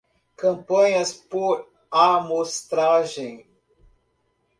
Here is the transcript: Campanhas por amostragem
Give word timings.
Campanhas 0.35 1.13
por 1.13 1.69
amostragem 1.91 3.45